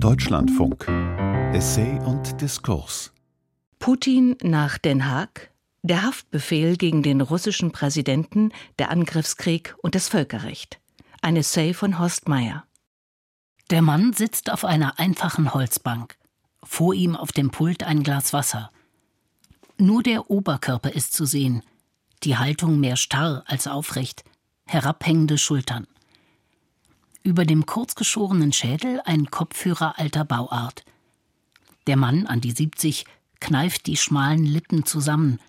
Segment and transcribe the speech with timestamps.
[0.00, 0.86] Deutschlandfunk.
[1.52, 3.12] Essay und Diskurs.
[3.80, 5.50] Putin nach Den Haag.
[5.82, 10.78] Der Haftbefehl gegen den russischen Präsidenten, der Angriffskrieg und das Völkerrecht.
[11.20, 12.64] Ein Essay von Horst Meyer.
[13.70, 16.16] Der Mann sitzt auf einer einfachen Holzbank.
[16.62, 18.70] Vor ihm auf dem Pult ein Glas Wasser.
[19.78, 21.62] Nur der Oberkörper ist zu sehen,
[22.22, 24.22] die Haltung mehr starr als aufrecht,
[24.64, 25.88] herabhängende Schultern.
[27.22, 30.84] Über dem kurzgeschorenen Schädel ein Kopfhörer alter Bauart.
[31.86, 33.04] Der Mann an die 70
[33.40, 35.40] kneift die schmalen Lippen zusammen,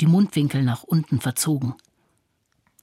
[0.00, 1.74] die Mundwinkel nach unten verzogen.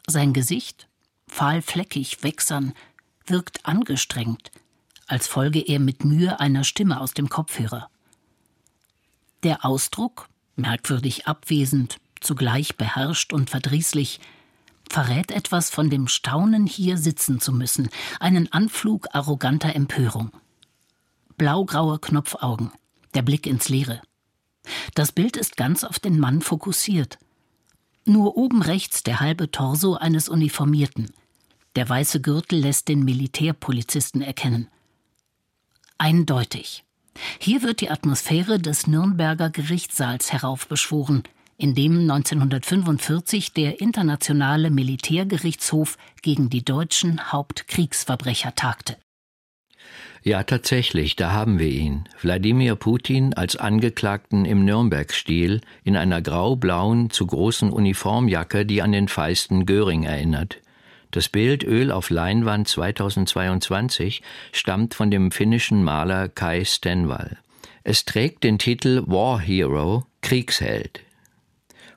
[0.07, 0.87] Sein Gesicht,
[1.27, 2.73] fahlfleckig, wächsern,
[3.25, 4.51] wirkt angestrengt,
[5.07, 7.89] als folge er mit Mühe einer Stimme aus dem Kopfhörer.
[9.43, 14.19] Der Ausdruck, merkwürdig abwesend, zugleich beherrscht und verdrießlich,
[14.89, 20.31] verrät etwas von dem Staunen, hier sitzen zu müssen, einen Anflug arroganter Empörung.
[21.37, 22.71] Blaugraue Knopfaugen,
[23.13, 24.01] der Blick ins Leere.
[24.93, 27.17] Das Bild ist ganz auf den Mann fokussiert.
[28.05, 31.11] Nur oben rechts der halbe Torso eines Uniformierten.
[31.75, 34.67] Der weiße Gürtel lässt den Militärpolizisten erkennen.
[35.97, 36.83] Eindeutig.
[37.39, 41.23] Hier wird die Atmosphäre des Nürnberger Gerichtssaals heraufbeschworen,
[41.63, 48.97] in dem 1945 der Internationale Militärgerichtshof gegen die deutschen Hauptkriegsverbrecher tagte.
[50.23, 52.09] Ja, tatsächlich, da haben wir ihn.
[52.21, 59.07] Wladimir Putin als Angeklagten im Nürnberg-Stil in einer grau-blauen, zu großen Uniformjacke, die an den
[59.07, 60.57] feisten Göring erinnert.
[61.11, 64.21] Das Bild Öl auf Leinwand 2022
[64.51, 67.37] stammt von dem finnischen Maler Kai Stenvall.
[67.85, 70.99] Es trägt den Titel War Hero, Kriegsheld.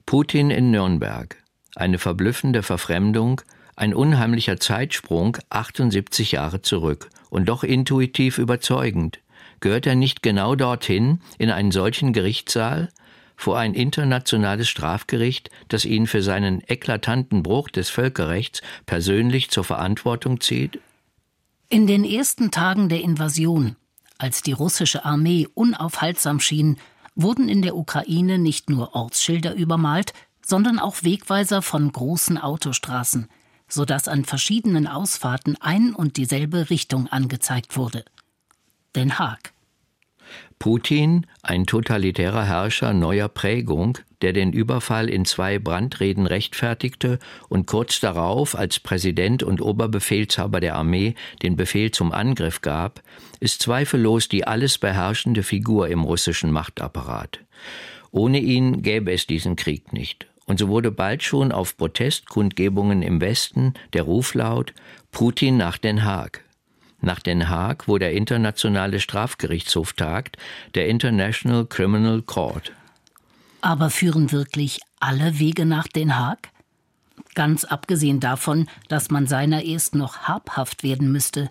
[0.07, 1.43] Putin in Nürnberg.
[1.75, 3.41] Eine verblüffende Verfremdung,
[3.75, 9.19] ein unheimlicher Zeitsprung 78 Jahre zurück und doch intuitiv überzeugend.
[9.59, 12.89] Gehört er nicht genau dorthin, in einen solchen Gerichtssaal,
[13.37, 20.41] vor ein internationales Strafgericht, das ihn für seinen eklatanten Bruch des Völkerrechts persönlich zur Verantwortung
[20.41, 20.79] zieht?
[21.69, 23.75] In den ersten Tagen der Invasion,
[24.19, 26.79] als die russische Armee unaufhaltsam schien,
[27.17, 30.13] wurden in der Ukraine nicht nur Ortsschilder übermalt,
[30.45, 33.29] sondern auch Wegweiser von großen Autostraßen,
[33.69, 38.05] sodass an verschiedenen Ausfahrten ein und dieselbe Richtung angezeigt wurde.
[38.95, 39.53] Den Haag.
[40.59, 48.01] Putin, ein totalitärer Herrscher neuer Prägung, der den Überfall in zwei Brandreden rechtfertigte und kurz
[48.01, 53.03] darauf als Präsident und Oberbefehlshaber der Armee den Befehl zum Angriff gab,
[53.41, 57.41] ist zweifellos die alles beherrschende Figur im russischen Machtapparat.
[58.11, 60.27] Ohne ihn gäbe es diesen Krieg nicht.
[60.47, 64.73] Und so wurde bald schon auf Protestkundgebungen im Westen der Ruf laut
[65.11, 66.46] Putin nach Den Haag
[67.01, 70.37] nach Den Haag, wo der Internationale Strafgerichtshof tagt,
[70.75, 72.73] der International Criminal Court.
[73.61, 76.51] Aber führen wirklich alle Wege nach Den Haag?
[77.35, 81.51] Ganz abgesehen davon, dass man seiner erst noch habhaft werden müsste,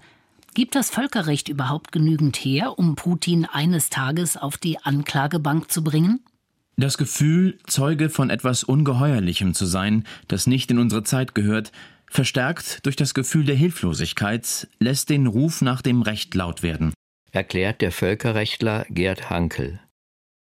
[0.54, 6.22] gibt das Völkerrecht überhaupt genügend her, um Putin eines Tages auf die Anklagebank zu bringen?
[6.78, 11.72] Das Gefühl, Zeuge von etwas Ungeheuerlichem zu sein, das nicht in unsere Zeit gehört,
[12.16, 16.94] verstärkt durch das Gefühl der Hilflosigkeit, lässt den Ruf nach dem Recht laut werden.
[17.32, 19.80] Erklärt der Völkerrechtler Gerd Hankel.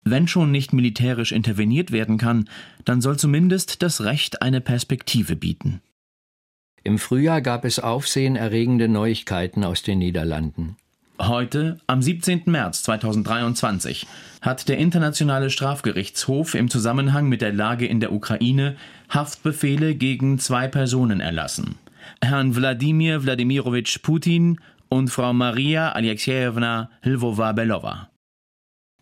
[0.03, 2.47] Wenn schon nicht militärisch interveniert werden kann,
[2.85, 5.81] dann soll zumindest das Recht eine Perspektive bieten.
[6.83, 10.77] Im Frühjahr gab es aufsehenerregende Neuigkeiten aus den Niederlanden.
[11.19, 12.41] Heute, am 17.
[12.47, 14.05] März 2023,
[14.41, 18.75] hat der Internationale Strafgerichtshof im Zusammenhang mit der Lage in der Ukraine
[19.09, 21.75] Haftbefehle gegen zwei Personen erlassen.
[22.21, 24.59] Herrn Wladimir Wladimirowitsch Putin
[24.89, 28.09] und Frau Maria Alexejewna Lvova-Belova.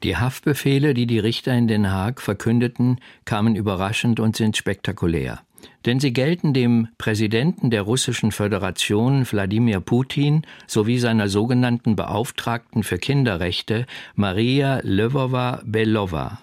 [0.04, 5.42] Die Haftbefehle, die die Richter in Den Haag verkündeten, kamen überraschend und sind spektakulär
[5.86, 12.98] denn sie gelten dem Präsidenten der Russischen Föderation Wladimir Putin sowie seiner sogenannten Beauftragten für
[12.98, 13.86] Kinderrechte
[14.16, 16.40] Maria Lvova-Belova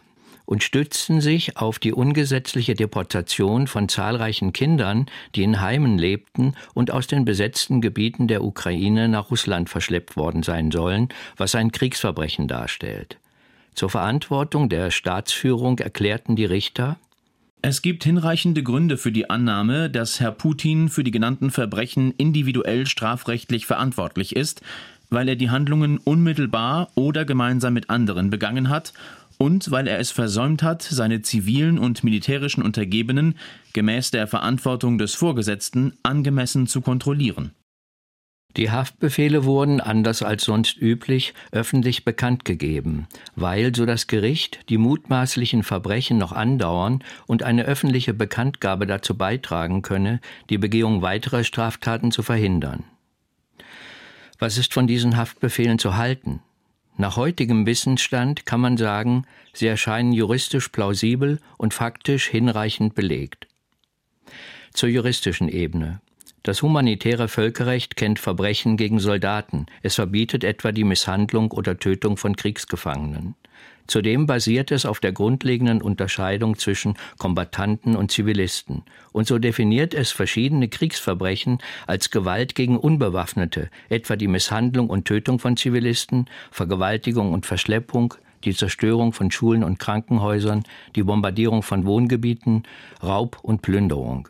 [0.50, 5.06] und stützten sich auf die ungesetzliche Deportation von zahlreichen Kindern,
[5.36, 10.42] die in Heimen lebten und aus den besetzten Gebieten der Ukraine nach Russland verschleppt worden
[10.42, 13.18] sein sollen, was ein Kriegsverbrechen darstellt.
[13.74, 16.98] Zur Verantwortung der Staatsführung erklärten die Richter
[17.62, 22.86] es gibt hinreichende Gründe für die Annahme, dass Herr Putin für die genannten Verbrechen individuell
[22.86, 24.62] strafrechtlich verantwortlich ist,
[25.10, 28.92] weil er die Handlungen unmittelbar oder gemeinsam mit anderen begangen hat
[29.38, 33.36] und weil er es versäumt hat, seine zivilen und militärischen Untergebenen
[33.72, 37.52] gemäß der Verantwortung des Vorgesetzten angemessen zu kontrollieren.
[38.56, 43.06] Die Haftbefehle wurden, anders als sonst üblich, öffentlich bekannt gegeben,
[43.36, 49.82] weil, so das Gericht, die mutmaßlichen Verbrechen noch andauern und eine öffentliche Bekanntgabe dazu beitragen
[49.82, 50.20] könne,
[50.50, 52.84] die Begehung weiterer Straftaten zu verhindern.
[54.38, 56.40] Was ist von diesen Haftbefehlen zu halten?
[56.96, 63.46] Nach heutigem Wissensstand kann man sagen, sie erscheinen juristisch plausibel und faktisch hinreichend belegt.
[64.72, 66.00] Zur juristischen Ebene.
[66.42, 69.66] Das humanitäre Völkerrecht kennt Verbrechen gegen Soldaten.
[69.82, 73.34] Es verbietet etwa die Misshandlung oder Tötung von Kriegsgefangenen.
[73.86, 78.84] Zudem basiert es auf der grundlegenden Unterscheidung zwischen Kombattanten und Zivilisten.
[79.12, 85.40] Und so definiert es verschiedene Kriegsverbrechen als Gewalt gegen Unbewaffnete, etwa die Misshandlung und Tötung
[85.40, 88.14] von Zivilisten, Vergewaltigung und Verschleppung,
[88.44, 90.62] die Zerstörung von Schulen und Krankenhäusern,
[90.94, 92.62] die Bombardierung von Wohngebieten,
[93.02, 94.28] Raub und Plünderung.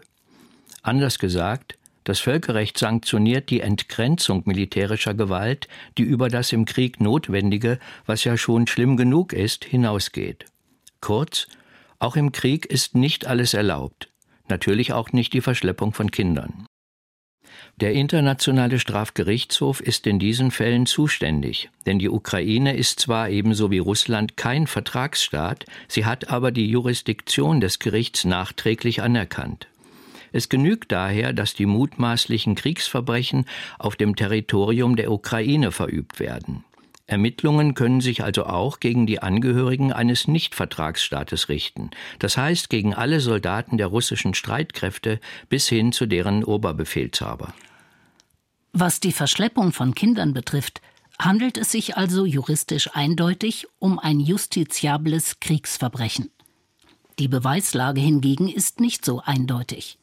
[0.83, 5.69] Anders gesagt, das Völkerrecht sanktioniert die Entgrenzung militärischer Gewalt,
[5.99, 10.47] die über das im Krieg Notwendige, was ja schon schlimm genug ist, hinausgeht.
[11.01, 11.47] Kurz,
[11.99, 14.09] auch im Krieg ist nicht alles erlaubt,
[14.49, 16.67] natürlich auch nicht die Verschleppung von Kindern.
[17.77, 23.79] Der Internationale Strafgerichtshof ist in diesen Fällen zuständig, denn die Ukraine ist zwar ebenso wie
[23.79, 29.69] Russland kein Vertragsstaat, sie hat aber die Jurisdiktion des Gerichts nachträglich anerkannt.
[30.33, 33.47] Es genügt daher, dass die mutmaßlichen Kriegsverbrechen
[33.79, 36.65] auf dem Territorium der Ukraine verübt werden.
[37.11, 41.91] Ermittlungen können sich also auch gegen die Angehörigen eines Nichtvertragsstaates richten,
[42.21, 45.19] das heißt gegen alle Soldaten der russischen Streitkräfte
[45.49, 47.53] bis hin zu deren Oberbefehlshaber.
[48.73, 50.81] Was die Verschleppung von Kindern betrifft,
[51.19, 56.31] handelt es sich also juristisch eindeutig um ein justiziables Kriegsverbrechen.
[57.19, 59.99] Die Beweislage hingegen ist nicht so eindeutig.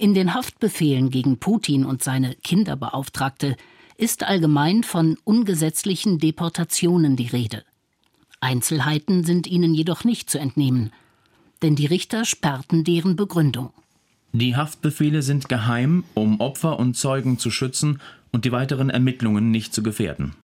[0.00, 3.56] In den Haftbefehlen gegen Putin und seine Kinderbeauftragte
[3.96, 7.64] ist allgemein von ungesetzlichen Deportationen die Rede.
[8.38, 10.92] Einzelheiten sind ihnen jedoch nicht zu entnehmen,
[11.62, 13.72] denn die Richter sperrten deren Begründung.
[14.32, 18.00] Die Haftbefehle sind geheim, um Opfer und Zeugen zu schützen
[18.30, 20.36] und die weiteren Ermittlungen nicht zu gefährden.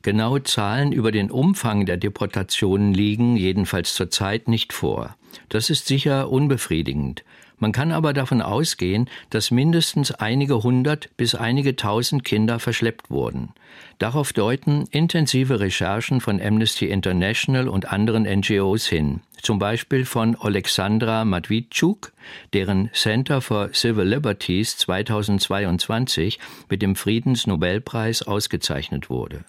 [0.00, 5.16] Genaue Zahlen über den Umfang der Deportationen liegen jedenfalls zurzeit nicht vor.
[5.50, 7.24] Das ist sicher unbefriedigend.
[7.58, 13.52] Man kann aber davon ausgehen, dass mindestens einige hundert bis einige tausend Kinder verschleppt wurden.
[13.98, 21.24] Darauf deuten intensive Recherchen von Amnesty International und anderen NGOs hin, zum Beispiel von Alexandra
[21.24, 22.12] Matwitschuk,
[22.52, 26.38] deren Center for Civil Liberties 2022
[26.68, 29.44] mit dem Friedensnobelpreis ausgezeichnet wurde.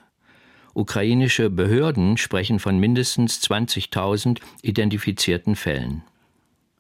[0.74, 6.04] Ukrainische Behörden sprechen von mindestens 20.000 identifizierten Fällen.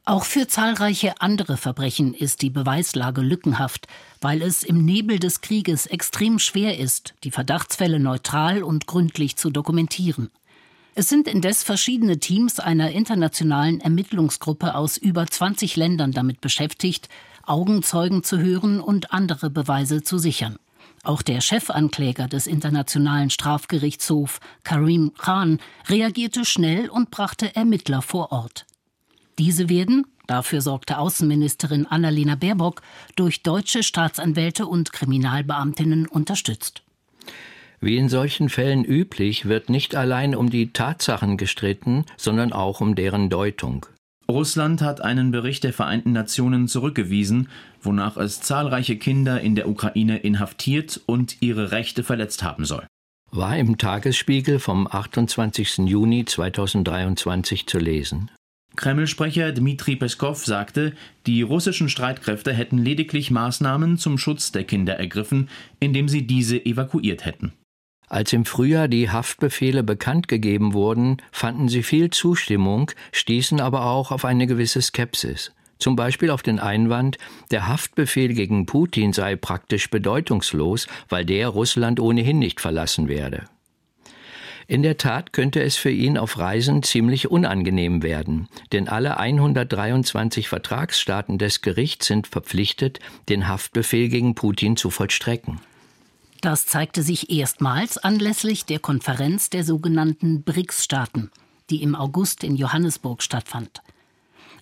[0.07, 3.87] Auch für zahlreiche andere Verbrechen ist die Beweislage lückenhaft,
[4.21, 9.49] weil es im Nebel des Krieges extrem schwer ist, die Verdachtsfälle neutral und gründlich zu
[9.49, 10.29] dokumentieren.
[10.95, 17.09] Es sind indes verschiedene Teams einer internationalen Ermittlungsgruppe aus über 20 Ländern damit beschäftigt,
[17.45, 20.55] Augenzeugen zu hören und andere Beweise zu sichern.
[21.03, 28.65] Auch der Chefankläger des Internationalen Strafgerichtshofs, Karim Khan, reagierte schnell und brachte Ermittler vor Ort.
[29.39, 32.81] Diese werden, dafür sorgte Außenministerin Annalena Baerbock,
[33.15, 36.83] durch deutsche Staatsanwälte und Kriminalbeamtinnen unterstützt.
[37.79, 42.95] Wie in solchen Fällen üblich, wird nicht allein um die Tatsachen gestritten, sondern auch um
[42.95, 43.85] deren Deutung.
[44.29, 47.49] Russland hat einen Bericht der Vereinten Nationen zurückgewiesen,
[47.81, 52.85] wonach es zahlreiche Kinder in der Ukraine inhaftiert und ihre Rechte verletzt haben soll.
[53.31, 55.79] War im Tagesspiegel vom 28.
[55.79, 58.31] Juni 2023 zu lesen.
[58.77, 60.93] Kreml-Sprecher Dmitri Peskov sagte,
[61.25, 65.49] die russischen Streitkräfte hätten lediglich Maßnahmen zum Schutz der Kinder ergriffen,
[65.81, 67.51] indem sie diese evakuiert hätten.
[68.07, 74.11] Als im Frühjahr die Haftbefehle bekannt gegeben wurden, fanden sie viel Zustimmung, stießen aber auch
[74.11, 75.51] auf eine gewisse Skepsis.
[75.77, 77.17] Zum Beispiel auf den Einwand,
[77.51, 83.43] der Haftbefehl gegen Putin sei praktisch bedeutungslos, weil der Russland ohnehin nicht verlassen werde.
[84.69, 90.49] In der Tat könnte es für ihn auf Reisen ziemlich unangenehm werden, denn alle 123
[90.49, 95.61] Vertragsstaaten des Gerichts sind verpflichtet, den Haftbefehl gegen Putin zu vollstrecken.
[96.41, 101.31] Das zeigte sich erstmals anlässlich der Konferenz der sogenannten BRICS-Staaten,
[101.69, 103.81] die im August in Johannesburg stattfand.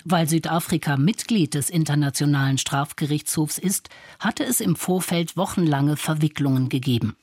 [0.03, 7.15] Weil Südafrika Mitglied des Internationalen Strafgerichtshofs ist, hatte es im Vorfeld wochenlange Verwicklungen gegeben.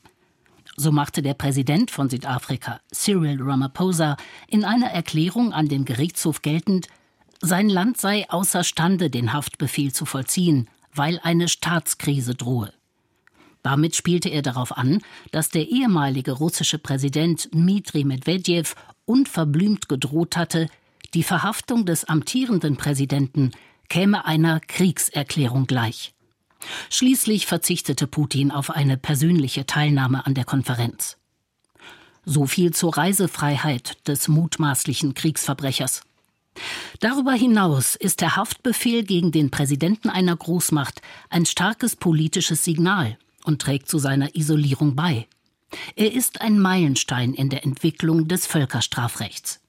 [0.77, 4.17] So machte der Präsident von Südafrika, Cyril Ramaphosa,
[4.49, 6.89] in einer Erklärung an den Gerichtshof geltend,
[7.41, 12.73] sein Land sei außerstande, den Haftbefehl zu vollziehen, weil eine Staatskrise drohe.
[13.63, 15.01] Damit spielte er darauf an,
[15.31, 18.75] dass der ehemalige russische Präsident Dmitri Medvedev
[19.05, 20.69] unverblümt gedroht hatte,
[21.15, 23.53] die Verhaftung des amtierenden Präsidenten
[23.89, 26.12] käme einer Kriegserklärung gleich.
[26.91, 31.17] Schließlich verzichtete Putin auf eine persönliche Teilnahme an der Konferenz.
[32.25, 36.03] So viel zur Reisefreiheit des mutmaßlichen Kriegsverbrechers.
[37.01, 41.01] Darüber hinaus ist der Haftbefehl gegen den Präsidenten einer Großmacht
[41.31, 45.27] ein starkes politisches Signal und trägt zu seiner Isolierung bei.
[45.97, 49.61] Er ist ein Meilenstein in der Entwicklung des Völkerstrafrechts.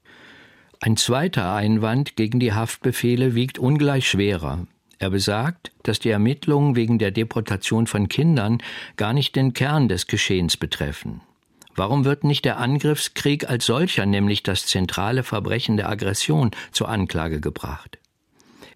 [0.79, 4.67] Ein zweiter Einwand gegen die Haftbefehle wiegt ungleich schwerer.
[5.03, 8.59] Er besagt, dass die Ermittlungen wegen der Deportation von Kindern
[8.95, 11.19] gar nicht den Kern des Geschehens betreffen.
[11.75, 17.41] Warum wird nicht der Angriffskrieg als solcher, nämlich das zentrale Verbrechen der Aggression, zur Anklage
[17.41, 17.99] gebracht?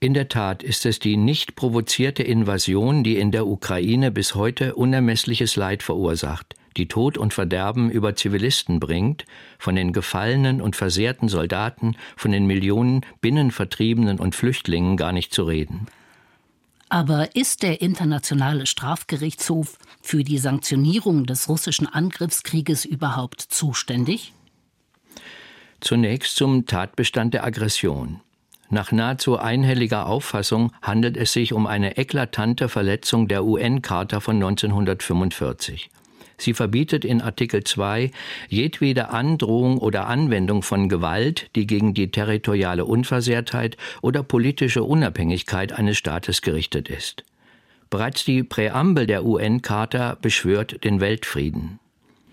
[0.01, 4.75] In der Tat ist es die nicht provozierte Invasion, die in der Ukraine bis heute
[4.75, 9.23] unermessliches Leid verursacht, die Tod und Verderben über Zivilisten bringt,
[9.59, 15.43] von den gefallenen und versehrten Soldaten, von den Millionen Binnenvertriebenen und Flüchtlingen gar nicht zu
[15.43, 15.87] reden.
[16.89, 24.33] Aber ist der Internationale Strafgerichtshof für die Sanktionierung des russischen Angriffskrieges überhaupt zuständig?
[25.81, 28.21] Zunächst zum Tatbestand der Aggression.
[28.69, 35.89] Nach nahezu einhelliger Auffassung handelt es sich um eine eklatante Verletzung der UN-Charta von 1945.
[36.39, 38.11] Sie verbietet in Artikel 2
[38.47, 45.97] jedwede Androhung oder Anwendung von Gewalt, die gegen die territoriale Unversehrtheit oder politische Unabhängigkeit eines
[45.97, 47.23] Staates gerichtet ist.
[47.89, 51.79] Bereits die Präambel der UN-Charta beschwört den Weltfrieden.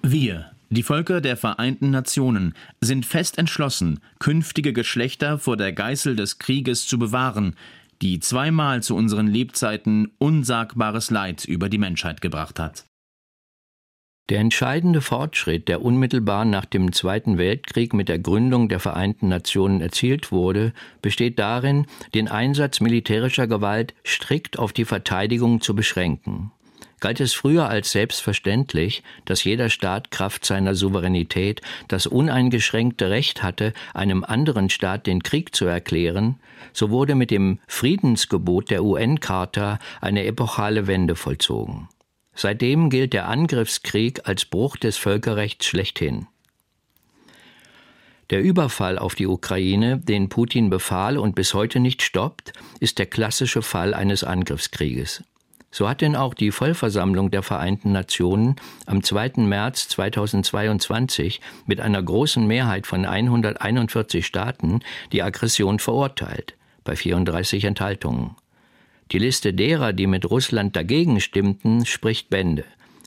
[0.02, 6.38] Wir, die Völker der Vereinten Nationen, sind fest entschlossen, künftige Geschlechter vor der Geißel des
[6.38, 7.54] Krieges zu bewahren,
[8.02, 12.84] die zweimal zu unseren Lebzeiten unsagbares Leid über die Menschheit gebracht hat.
[14.30, 19.82] Der entscheidende Fortschritt, der unmittelbar nach dem Zweiten Weltkrieg mit der Gründung der Vereinten Nationen
[19.82, 26.52] erzielt wurde, besteht darin, den Einsatz militärischer Gewalt strikt auf die Verteidigung zu beschränken.
[27.00, 33.74] Galt es früher als selbstverständlich, dass jeder Staat Kraft seiner Souveränität das uneingeschränkte Recht hatte,
[33.92, 36.36] einem anderen Staat den Krieg zu erklären,
[36.72, 41.88] so wurde mit dem Friedensgebot der UN-Charta eine epochale Wende vollzogen.
[42.34, 46.26] Seitdem gilt der Angriffskrieg als Bruch des Völkerrechts schlechthin.
[48.30, 53.06] Der Überfall auf die Ukraine, den Putin befahl und bis heute nicht stoppt, ist der
[53.06, 55.22] klassische Fall eines Angriffskrieges.
[55.70, 59.32] So hat denn auch die Vollversammlung der Vereinten Nationen am 2.
[59.38, 64.80] März 2022 mit einer großen Mehrheit von 141 Staaten
[65.12, 68.36] die Aggression verurteilt, bei 34 Enthaltungen.
[69.12, 72.64] Die Liste derer, die mit Russland dagegen stimmten, spricht Bände.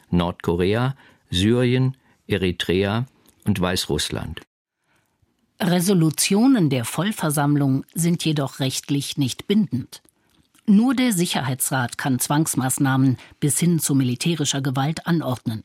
[0.09, 0.95] Nordkorea,
[1.29, 3.05] Syrien, Eritrea
[3.45, 4.41] und Weißrussland.
[5.59, 10.01] Resolutionen der Vollversammlung sind jedoch rechtlich nicht bindend.
[10.67, 15.63] Nur der Sicherheitsrat kann Zwangsmaßnahmen bis hin zu militärischer Gewalt anordnen.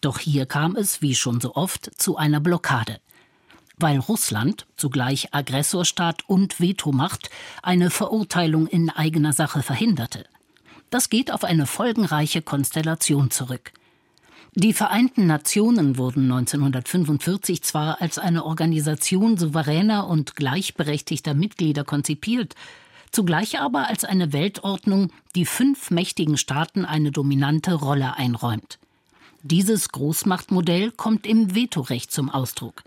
[0.00, 2.98] Doch hier kam es, wie schon so oft, zu einer Blockade
[3.80, 7.30] weil Russland, zugleich Aggressorstaat und Vetomacht,
[7.62, 10.24] eine Verurteilung in eigener Sache verhinderte.
[10.90, 13.72] Das geht auf eine folgenreiche Konstellation zurück.
[14.54, 22.56] Die Vereinten Nationen wurden 1945 zwar als eine Organisation souveräner und gleichberechtigter Mitglieder konzipiert,
[23.12, 28.80] zugleich aber als eine Weltordnung, die fünf mächtigen Staaten eine dominante Rolle einräumt.
[29.42, 32.82] Dieses Großmachtmodell kommt im Vetorecht zum Ausdruck.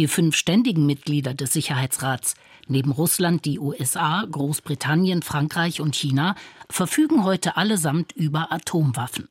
[0.00, 2.34] Die fünf ständigen Mitglieder des Sicherheitsrats,
[2.66, 6.36] neben Russland die USA, Großbritannien, Frankreich und China,
[6.70, 9.28] verfügen heute allesamt über Atomwaffen.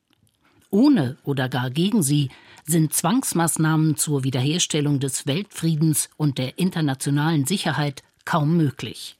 [0.69, 2.29] Ohne oder gar gegen sie
[2.67, 9.18] sind Zwangsmaßnahmen zur Wiederherstellung des Weltfriedens und der internationalen Sicherheit kaum möglich.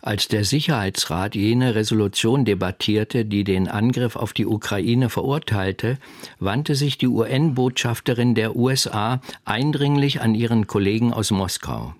[0.00, 5.98] Als der Sicherheitsrat jene Resolution debattierte, die den Angriff auf die Ukraine verurteilte,
[6.38, 11.94] wandte sich die UN-Botschafterin der USA eindringlich an ihren Kollegen aus Moskau.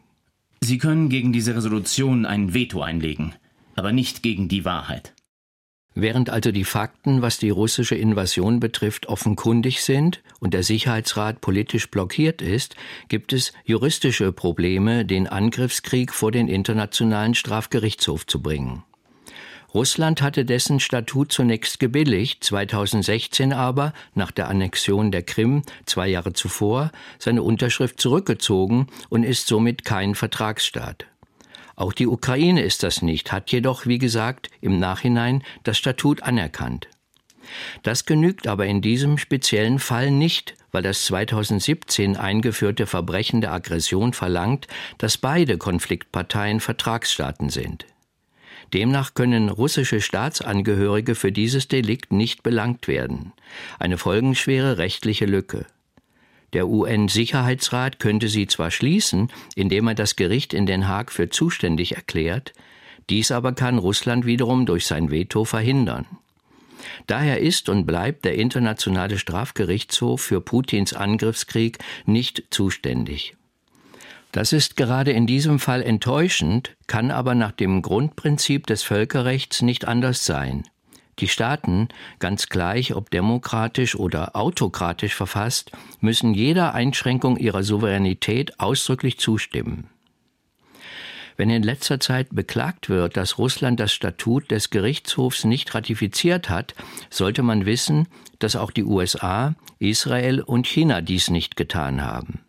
[0.60, 3.34] Sie können gegen diese Resolution ein Veto einlegen,
[3.74, 5.12] aber nicht gegen die Wahrheit.
[6.00, 11.90] Während also die Fakten, was die russische Invasion betrifft, offenkundig sind und der Sicherheitsrat politisch
[11.90, 12.76] blockiert ist,
[13.08, 18.84] gibt es juristische Probleme, den Angriffskrieg vor den Internationalen Strafgerichtshof zu bringen.
[19.74, 26.32] Russland hatte dessen Statut zunächst gebilligt, 2016 aber, nach der Annexion der Krim zwei Jahre
[26.32, 31.07] zuvor, seine Unterschrift zurückgezogen und ist somit kein Vertragsstaat.
[31.78, 36.88] Auch die Ukraine ist das nicht, hat jedoch, wie gesagt, im Nachhinein das Statut anerkannt.
[37.84, 44.12] Das genügt aber in diesem speziellen Fall nicht, weil das 2017 eingeführte Verbrechen der Aggression
[44.12, 44.66] verlangt,
[44.98, 47.86] dass beide Konfliktparteien Vertragsstaaten sind.
[48.74, 53.32] Demnach können russische Staatsangehörige für dieses Delikt nicht belangt werden.
[53.78, 55.64] Eine folgenschwere rechtliche Lücke.
[56.52, 61.96] Der UN-Sicherheitsrat könnte sie zwar schließen, indem er das Gericht in Den Haag für zuständig
[61.96, 62.52] erklärt,
[63.10, 66.06] dies aber kann Russland wiederum durch sein Veto verhindern.
[67.06, 73.34] Daher ist und bleibt der Internationale Strafgerichtshof für Putins Angriffskrieg nicht zuständig.
[74.32, 79.86] Das ist gerade in diesem Fall enttäuschend, kann aber nach dem Grundprinzip des Völkerrechts nicht
[79.86, 80.64] anders sein.
[81.18, 81.88] Die Staaten,
[82.20, 89.88] ganz gleich ob demokratisch oder autokratisch verfasst, müssen jeder Einschränkung ihrer Souveränität ausdrücklich zustimmen.
[91.36, 96.74] Wenn in letzter Zeit beklagt wird, dass Russland das Statut des Gerichtshofs nicht ratifiziert hat,
[97.10, 98.08] sollte man wissen,
[98.40, 102.40] dass auch die USA, Israel und China dies nicht getan haben.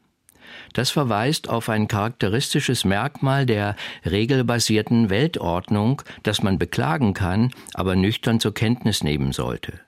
[0.73, 8.39] Das verweist auf ein charakteristisches Merkmal der regelbasierten Weltordnung, das man beklagen kann, aber nüchtern
[8.39, 9.79] zur Kenntnis nehmen sollte.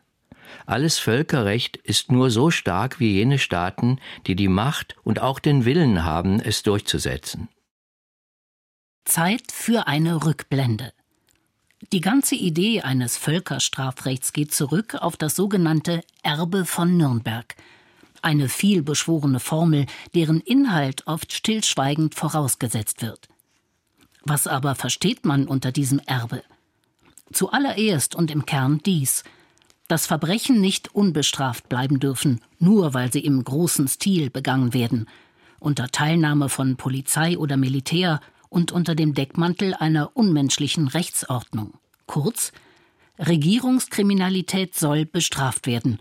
[0.65, 5.65] Alles Völkerrecht ist nur so stark wie jene Staaten, die die Macht und auch den
[5.65, 7.49] Willen haben, es durchzusetzen.
[9.05, 10.93] Zeit für eine Rückblende.
[11.91, 17.55] Die ganze Idee eines Völkerstrafrechts geht zurück auf das sogenannte Erbe von Nürnberg,
[18.21, 19.85] eine vielbeschworene Formel,
[20.15, 23.27] deren Inhalt oft stillschweigend vorausgesetzt wird.
[24.23, 26.43] Was aber versteht man unter diesem Erbe?
[27.31, 29.23] Zuallererst und im Kern dies,
[29.87, 35.07] dass Verbrechen nicht unbestraft bleiben dürfen, nur weil sie im großen Stil begangen werden,
[35.59, 41.73] unter Teilnahme von Polizei oder Militär und unter dem Deckmantel einer unmenschlichen Rechtsordnung.
[42.05, 42.51] Kurz,
[43.19, 45.99] Regierungskriminalität soll bestraft werden,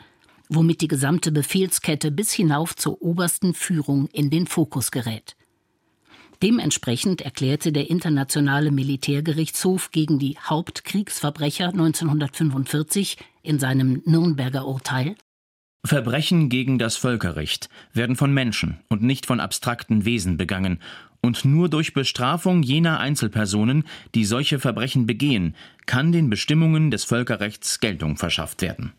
[0.51, 5.37] womit die gesamte Befehlskette bis hinauf zur obersten Führung in den Fokus gerät.
[6.43, 15.17] Dementsprechend erklärte der Internationale Militärgerichtshof gegen die Hauptkriegsverbrecher 1945 in seinem Nürnberger Urteil
[15.85, 20.79] Verbrechen gegen das Völkerrecht werden von Menschen und nicht von abstrakten Wesen begangen
[21.23, 23.85] und nur durch Bestrafung jener Einzelpersonen,
[24.15, 25.55] die solche Verbrechen begehen,
[25.87, 28.93] kann den Bestimmungen des Völkerrechts Geltung verschafft werden.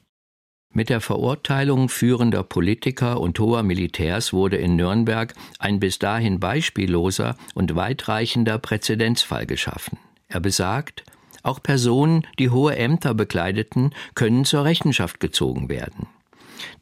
[0.74, 7.36] Mit der Verurteilung führender Politiker und hoher Militärs wurde in Nürnberg ein bis dahin beispielloser
[7.54, 9.98] und weitreichender Präzedenzfall geschaffen.
[10.30, 11.04] Er besagt,
[11.44, 16.08] auch Personen, die hohe Ämter bekleideten, können zur Rechenschaft gezogen werden.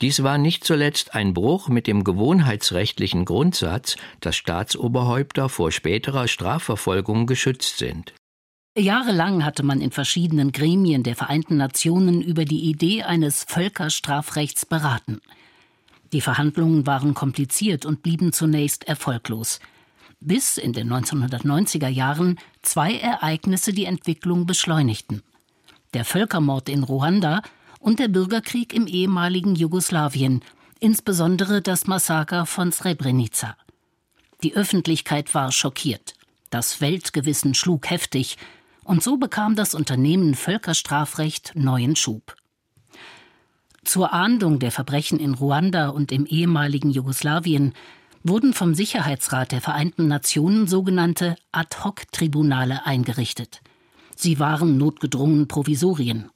[0.02, 7.26] Dies war nicht zuletzt ein Bruch mit dem gewohnheitsrechtlichen Grundsatz, dass Staatsoberhäupter vor späterer Strafverfolgung
[7.26, 8.14] geschützt sind.
[8.78, 15.22] Jahrelang hatte man in verschiedenen Gremien der Vereinten Nationen über die Idee eines Völkerstrafrechts beraten.
[16.14, 19.60] Die Verhandlungen waren kompliziert und blieben zunächst erfolglos,
[20.20, 25.24] bis in den 1990er Jahren zwei Ereignisse die Entwicklung beschleunigten.
[25.94, 27.42] Der Völkermord in Ruanda
[27.80, 30.42] und der Bürgerkrieg im ehemaligen Jugoslawien,
[30.80, 33.58] insbesondere das Massaker von Srebrenica.
[34.44, 36.14] Die Öffentlichkeit war schockiert.
[36.50, 38.38] Das Weltgewissen schlug heftig,
[38.90, 42.36] und so bekam das Unternehmen Völkerstrafrecht neuen Schub.
[43.84, 47.74] Zur Ahndung der Verbrechen in Ruanda und im ehemaligen Jugoslawien
[48.24, 53.62] wurden vom Sicherheitsrat der Vereinten Nationen sogenannte Ad-hoc-Tribunale eingerichtet.
[54.16, 56.32] Sie waren notgedrungen Provisorien.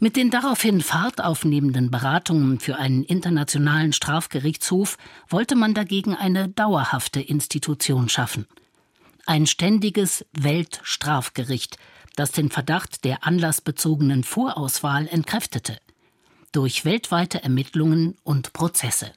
[0.00, 4.96] Mit den daraufhin Fahrt aufnehmenden Beratungen für einen internationalen Strafgerichtshof
[5.28, 8.46] wollte man dagegen eine dauerhafte Institution schaffen.
[9.28, 11.78] Ein ständiges Weltstrafgericht,
[12.14, 15.78] das den Verdacht der anlassbezogenen Vorauswahl entkräftete.
[16.52, 19.10] Durch weltweite Ermittlungen und Prozesse.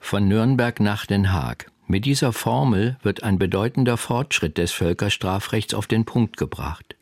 [0.00, 1.70] Von Nürnberg nach Den Haag.
[1.86, 6.96] Mit dieser Formel wird ein bedeutender Fortschritt des Völkerstrafrechts auf den Punkt gebracht.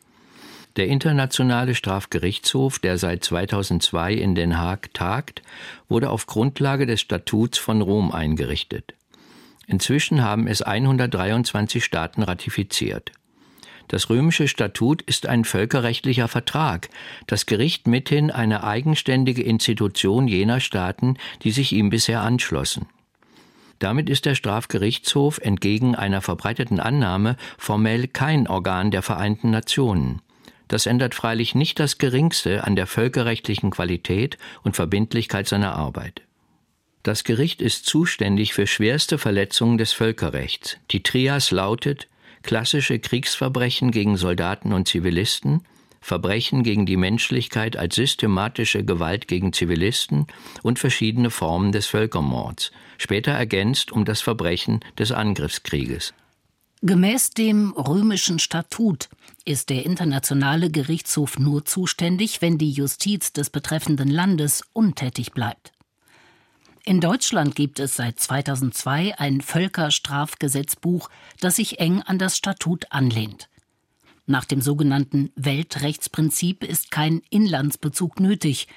[0.75, 5.41] Der Internationale Strafgerichtshof, der seit 2002 in Den Haag tagt,
[5.89, 8.93] wurde auf Grundlage des Statuts von Rom eingerichtet.
[9.67, 13.11] Inzwischen haben es 123 Staaten ratifiziert.
[13.89, 16.89] Das römische Statut ist ein völkerrechtlicher Vertrag,
[17.25, 22.87] das Gericht mithin eine eigenständige Institution jener Staaten, die sich ihm bisher anschlossen.
[23.79, 30.21] Damit ist der Strafgerichtshof entgegen einer verbreiteten Annahme formell kein Organ der Vereinten Nationen.
[30.67, 36.26] Das ändert freilich nicht das geringste an der völkerrechtlichen Qualität und Verbindlichkeit seiner Arbeit.
[37.03, 40.77] Das Gericht ist zuständig für schwerste Verletzungen des Völkerrechts.
[40.91, 42.07] Die Trias lautet
[42.43, 45.63] klassische Kriegsverbrechen gegen Soldaten und Zivilisten,
[46.01, 50.27] Verbrechen gegen die Menschlichkeit als systematische Gewalt gegen Zivilisten
[50.63, 56.13] und verschiedene Formen des Völkermords, später ergänzt um das Verbrechen des Angriffskrieges.
[56.81, 59.09] Gemäß dem römischen Statut
[59.45, 65.71] ist der Internationale Gerichtshof nur zuständig, wenn die Justiz des betreffenden Landes untätig bleibt.
[66.87, 71.09] In Deutschland gibt es seit 2002 ein Völkerstrafgesetzbuch,
[71.41, 73.49] das sich eng an das Statut anlehnt.
[74.25, 78.69] Nach dem sogenannten Weltrechtsprinzip ist kein Inlandsbezug nötig,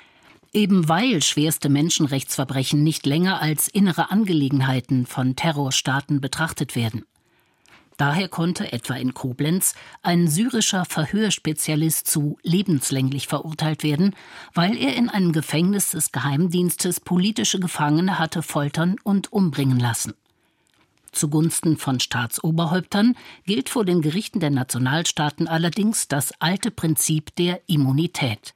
[0.53, 7.05] eben weil schwerste Menschenrechtsverbrechen nicht länger als innere Angelegenheiten von Terrorstaaten betrachtet werden.
[8.01, 14.17] Daher konnte etwa in Koblenz ein syrischer Verhörspezialist zu lebenslänglich verurteilt werden,
[14.55, 20.15] weil er in einem Gefängnis des Geheimdienstes politische Gefangene hatte foltern und umbringen lassen.
[21.13, 28.55] Zugunsten von Staatsoberhäuptern gilt vor den Gerichten der Nationalstaaten allerdings das alte Prinzip der Immunität.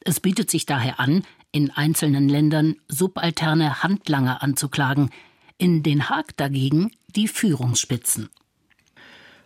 [0.00, 5.08] Es bietet sich daher an, in einzelnen Ländern subalterne Handlanger anzuklagen,
[5.56, 8.28] in Den Haag dagegen die Führungsspitzen.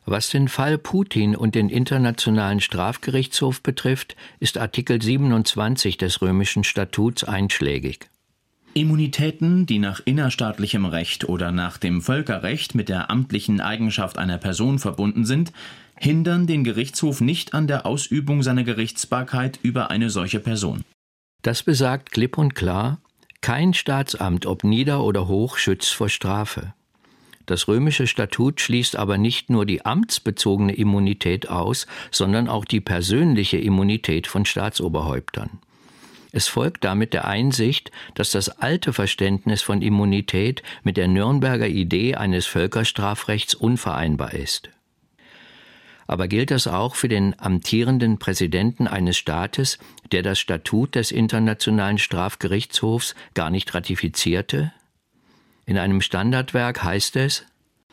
[0.09, 7.25] Was den Fall Putin und den Internationalen Strafgerichtshof betrifft, ist Artikel 27 des römischen Statuts
[7.25, 8.09] einschlägig.
[8.73, 14.79] Immunitäten, die nach innerstaatlichem Recht oder nach dem Völkerrecht mit der amtlichen Eigenschaft einer Person
[14.79, 15.53] verbunden sind,
[15.99, 20.85] hindern den Gerichtshof nicht an der Ausübung seiner Gerichtsbarkeit über eine solche Person.
[21.43, 23.01] Das besagt klipp und klar,
[23.41, 26.75] kein Staatsamt, ob nieder oder hoch, schützt vor Strafe.
[27.47, 33.57] Das römische Statut schließt aber nicht nur die amtsbezogene Immunität aus, sondern auch die persönliche
[33.57, 35.61] Immunität von Staatsoberhäuptern.
[36.33, 42.17] Es folgt damit der Einsicht, dass das alte Verständnis von Immunität mit der Nürnberger Idee
[42.17, 44.69] eines Völkerstrafrechts unvereinbar ist.
[46.09, 49.79] Aber gilt das auch für den amtierenden Präsidenten eines Staates,
[50.13, 54.73] der das Statut des Internationalen Strafgerichtshofs gar nicht ratifizierte?
[55.67, 57.45] In einem Standardwerk heißt es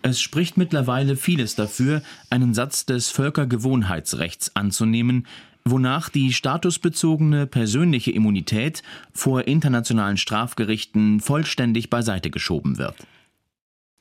[0.03, 5.25] Es spricht mittlerweile vieles dafür, einen Satz des Völkergewohnheitsrechts anzunehmen,
[5.65, 12.95] wonach die statusbezogene persönliche Immunität vor internationalen Strafgerichten vollständig beiseite geschoben wird.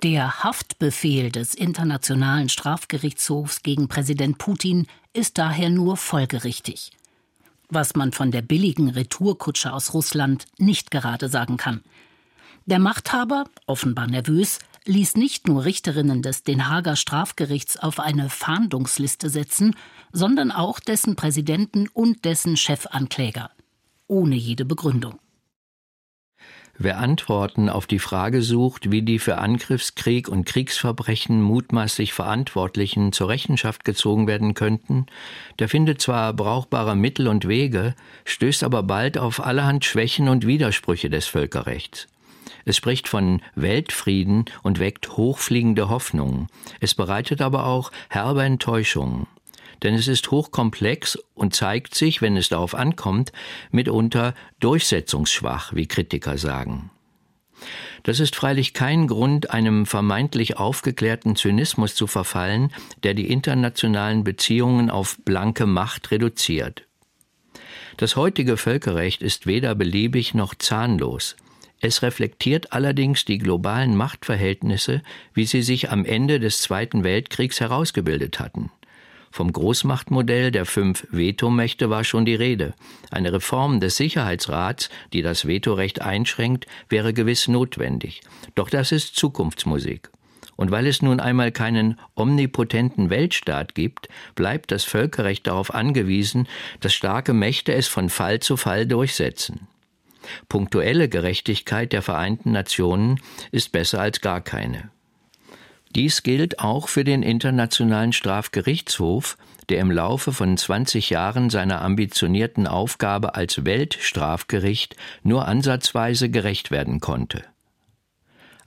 [0.03, 6.91] Der Haftbefehl des Internationalen Strafgerichtshofs gegen Präsident Putin ist daher nur folgerichtig.
[7.71, 11.83] Was man von der billigen Retourkutsche aus Russland nicht gerade sagen kann.
[12.65, 19.29] Der Machthaber, offenbar nervös, ließ nicht nur Richterinnen des Den Haager Strafgerichts auf eine Fahndungsliste
[19.31, 19.75] setzen,
[20.13, 23.51] sondern auch dessen Präsidenten und dessen Chefankläger.
[24.07, 25.19] Ohne jede Begründung.
[26.79, 33.29] Wer Antworten auf die Frage sucht, wie die für Angriffskrieg und Kriegsverbrechen mutmaßlich Verantwortlichen zur
[33.29, 35.07] Rechenschaft gezogen werden könnten,
[35.59, 37.95] der findet zwar brauchbare Mittel und Wege,
[38.25, 42.09] stößt aber bald auf allerhand Schwächen und Widersprüche des Völkerrechts.
[42.65, 46.49] Es spricht von Weltfrieden und weckt hochfliegende Hoffnungen.
[46.81, 49.27] Es bereitet aber auch herbe Enttäuschungen.
[49.83, 53.33] Denn es ist hochkomplex und zeigt sich, wenn es darauf ankommt,
[53.71, 56.91] mitunter durchsetzungsschwach, wie Kritiker sagen.
[58.03, 64.91] Das ist freilich kein Grund, einem vermeintlich aufgeklärten Zynismus zu verfallen, der die internationalen Beziehungen
[64.91, 66.87] auf blanke Macht reduziert.
[67.97, 71.37] Das heutige Völkerrecht ist weder beliebig noch zahnlos.
[71.85, 75.03] Es reflektiert allerdings die globalen Machtverhältnisse,
[75.35, 78.71] wie sie sich am Ende des Zweiten Weltkriegs herausgebildet hatten.
[79.33, 82.75] Vom Großmachtmodell der fünf Vetomächte war schon die Rede.
[83.11, 88.21] Eine Reform des Sicherheitsrats, die das Vetorecht einschränkt, wäre gewiss notwendig.
[88.55, 90.11] Doch das ist Zukunftsmusik.
[90.55, 96.47] Und weil es nun einmal keinen omnipotenten Weltstaat gibt, bleibt das Völkerrecht darauf angewiesen,
[96.79, 99.67] dass starke Mächte es von Fall zu Fall durchsetzen.
[100.49, 104.91] Punktuelle Gerechtigkeit der Vereinten Nationen ist besser als gar keine.
[105.95, 109.37] Dies gilt auch für den Internationalen Strafgerichtshof,
[109.69, 117.01] der im Laufe von 20 Jahren seiner ambitionierten Aufgabe als Weltstrafgericht nur ansatzweise gerecht werden
[117.01, 117.45] konnte.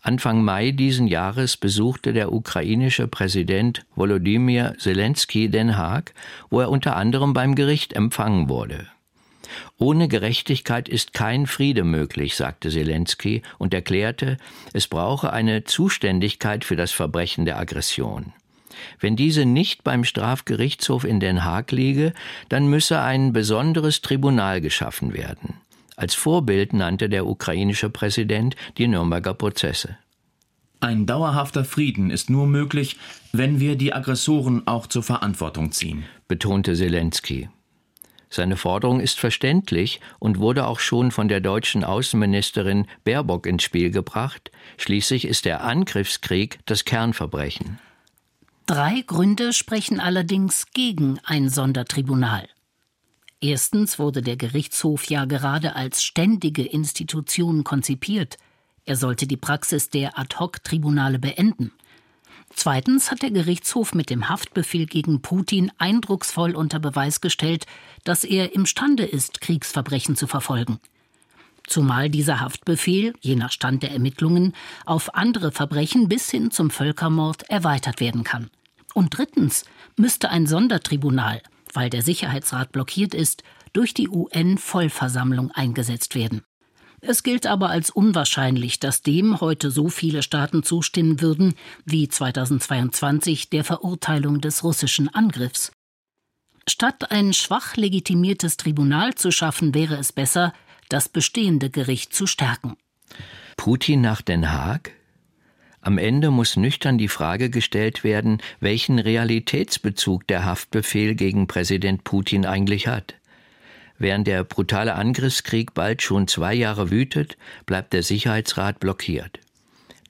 [0.01, 6.13] Anfang Mai diesen Jahres besuchte der ukrainische Präsident Volodymyr Zelensky Den Haag,
[6.51, 8.85] wo er unter anderem beim Gericht empfangen wurde.
[9.77, 14.37] Ohne Gerechtigkeit ist kein Friede möglich, sagte Zelensky und erklärte,
[14.73, 18.33] es brauche eine Zuständigkeit für das Verbrechen der Aggression.
[18.99, 22.13] Wenn diese nicht beim Strafgerichtshof in Den Haag liege,
[22.49, 25.55] dann müsse ein besonderes Tribunal geschaffen werden.
[25.95, 29.97] Als Vorbild nannte der ukrainische Präsident die Nürnberger Prozesse.
[30.81, 32.97] Ein dauerhafter Frieden ist nur möglich,
[33.31, 37.49] wenn wir die Aggressoren auch zur Verantwortung ziehen, betonte Zelensky.
[38.35, 43.91] Seine Forderung ist verständlich und wurde auch schon von der deutschen Außenministerin Baerbock ins Spiel
[43.91, 44.51] gebracht.
[44.77, 47.79] Schließlich ist der Angriffskrieg das Kernverbrechen.
[48.65, 52.47] Drei Gründe sprechen allerdings gegen ein Sondertribunal.
[53.39, 58.37] Erstens wurde der Gerichtshof ja gerade als ständige Institution konzipiert.
[58.83, 61.71] Er sollte die Praxis der Ad-hoc-Tribunale beenden.
[62.55, 67.65] Zweitens hat der Gerichtshof mit dem Haftbefehl gegen Putin eindrucksvoll unter Beweis gestellt,
[68.05, 70.79] dass er imstande ist, Kriegsverbrechen zu verfolgen.
[71.67, 74.53] Zumal dieser Haftbefehl, je nach Stand der Ermittlungen,
[74.85, 78.49] auf andere Verbrechen bis hin zum Völkermord erweitert werden kann.
[78.93, 79.65] Und drittens
[79.97, 81.41] müsste ein Sondertribunal,
[81.73, 86.43] weil der Sicherheitsrat blockiert ist, durch die UN-Vollversammlung eingesetzt werden.
[87.07, 91.53] Es gilt aber als unwahrscheinlich, dass dem heute so viele Staaten zustimmen würden
[91.85, 95.71] wie 2022 der Verurteilung des russischen Angriffs.
[96.67, 100.51] Statt ein schwach legitimiertes Tribunal zu schaffen, wäre es besser,
[100.89, 102.75] das bestehende Gericht zu stärken.
[103.55, 104.91] Putin nach Den Haag?
[105.81, 112.47] Am Ende muss nüchtern die Frage gestellt werden, welchen Realitätsbezug der Haftbefehl gegen Präsident Putin
[112.47, 113.13] eigentlich hat.
[113.97, 119.39] Während der brutale Angriffskrieg bald schon zwei Jahre wütet, bleibt der Sicherheitsrat blockiert.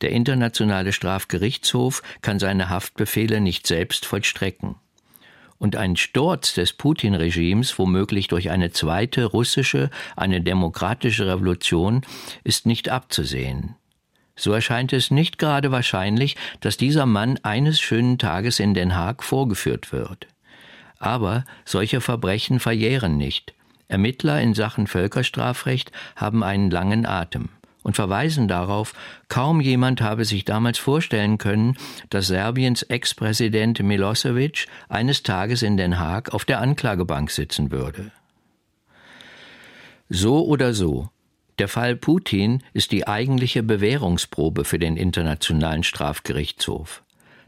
[0.01, 4.75] Der Internationale Strafgerichtshof kann seine Haftbefehle nicht selbst vollstrecken.
[5.57, 12.01] Und ein Sturz des Putin-Regimes, womöglich durch eine zweite russische, eine demokratische Revolution,
[12.43, 13.75] ist nicht abzusehen.
[14.35, 19.23] So erscheint es nicht gerade wahrscheinlich, dass dieser Mann eines schönen Tages in Den Haag
[19.23, 20.27] vorgeführt wird.
[20.99, 23.53] Aber solche Verbrechen verjähren nicht.
[23.87, 27.49] Ermittler in Sachen Völkerstrafrecht haben einen langen Atem
[27.85, 28.93] und verweisen darauf,
[29.27, 31.77] kaum jemand habe sich damals vorstellen können,
[32.09, 38.11] dass Serbiens Ex-Präsident Milosevic eines Tages in Den Haag auf der Anklagebank sitzen würde.
[40.09, 41.09] So oder so,
[41.59, 47.04] der Fall Putin ist die eigentliche Bewährungsprobe für den Internationalen Strafgerichtshof.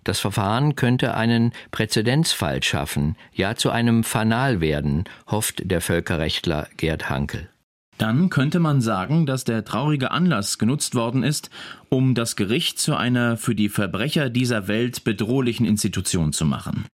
[0.08, 7.10] Das Verfahren könnte einen Präzedenzfall schaffen, ja zu einem Fanal werden, hofft der Völkerrechtler Gerd
[7.10, 7.50] Hankel.
[7.98, 11.50] Dann könnte man sagen, dass der traurige Anlass genutzt worden ist,
[11.90, 16.86] um das Gericht zu einer für die Verbrecher dieser Welt bedrohlichen Institution zu machen.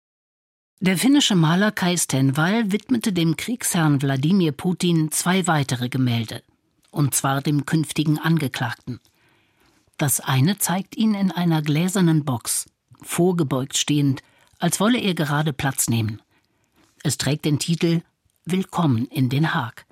[0.79, 6.41] Der finnische Maler Kai Stenvall widmete dem Kriegsherrn Wladimir Putin zwei weitere Gemälde,
[6.89, 8.99] und zwar dem künftigen Angeklagten.
[9.99, 12.65] Das eine zeigt ihn in einer gläsernen Box,
[13.03, 14.21] vorgebeugt stehend,
[14.59, 16.21] als wolle er gerade Platz nehmen.
[17.03, 18.01] Es trägt den Titel
[18.45, 19.85] Willkommen in Den Haag.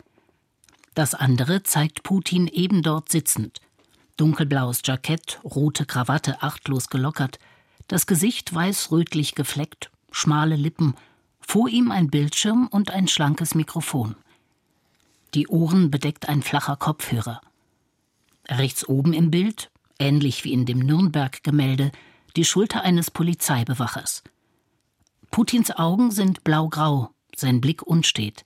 [0.93, 3.59] Das andere zeigt Putin eben dort sitzend.
[4.17, 7.39] Dunkelblaues Jackett, rote Krawatte achtlos gelockert,
[7.87, 10.95] das Gesicht weiß-rötlich gefleckt, schmale Lippen,
[11.39, 14.15] vor ihm ein Bildschirm und ein schlankes Mikrofon.
[15.33, 17.41] Die Ohren bedeckt ein flacher Kopfhörer.
[18.47, 21.91] Rechts oben im Bild, ähnlich wie in dem Nürnberg-Gemälde,
[22.35, 24.23] die Schulter eines Polizeibewachers.
[25.31, 28.45] Putins Augen sind blaugrau, sein Blick unstet.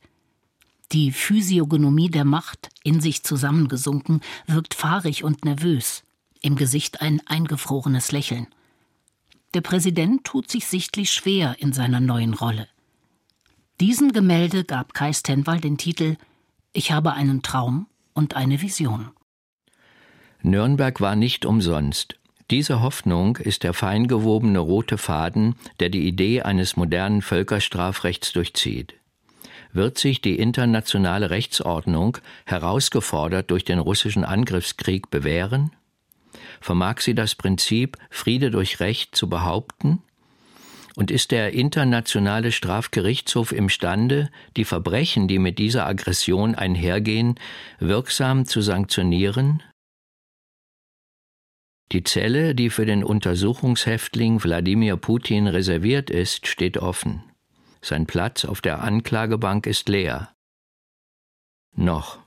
[0.91, 6.03] Die Physiognomie der Macht, in sich zusammengesunken, wirkt fahrig und nervös,
[6.41, 8.47] im Gesicht ein eingefrorenes Lächeln.
[9.55, 12.67] Der Präsident tut sich sichtlich schwer in seiner neuen Rolle.
[13.79, 16.17] Diesem Gemälde gab Kai Stenwall den Titel
[16.71, 19.11] Ich habe einen Traum und eine Vision.
[20.43, 22.19] Nürnberg war nicht umsonst.
[22.51, 28.93] Diese Hoffnung ist der feingewobene rote Faden, der die Idee eines modernen Völkerstrafrechts durchzieht.
[29.73, 35.71] Wird sich die internationale Rechtsordnung, herausgefordert durch den russischen Angriffskrieg, bewähren?
[36.61, 40.03] Vermag sie das Prinzip Friede durch Recht zu behaupten?
[40.95, 47.35] Und ist der internationale Strafgerichtshof imstande, die Verbrechen, die mit dieser Aggression einhergehen,
[47.79, 49.61] wirksam zu sanktionieren,
[51.91, 57.23] die Zelle, die für den Untersuchungshäftling Wladimir Putin reserviert ist, steht offen.
[57.81, 60.33] Sein Platz auf der Anklagebank ist leer.
[61.75, 62.19] Noch.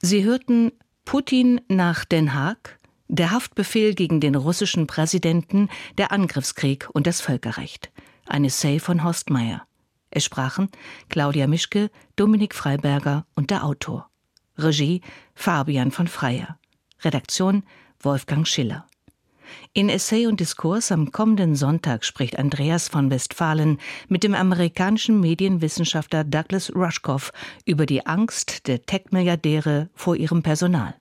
[0.00, 0.72] Sie hörten
[1.04, 7.90] Putin nach Den Haag, der Haftbefehl gegen den russischen Präsidenten, der Angriffskrieg und das Völkerrecht.
[8.26, 9.66] Ein Essay von Horst Meyer.
[10.10, 10.68] Es sprachen
[11.08, 14.10] Claudia Mischke, Dominik Freiberger und der Autor.
[14.56, 15.02] Regie
[15.34, 16.58] Fabian von Freyer.
[17.02, 17.62] Redaktion
[18.00, 18.86] Wolfgang Schiller.
[19.72, 23.78] In Essay und Diskurs am kommenden Sonntag spricht Andreas von Westfalen
[24.08, 27.32] mit dem amerikanischen Medienwissenschaftler Douglas Rushkoff
[27.64, 30.94] über die Angst der Tech-Milliardäre vor ihrem Personal.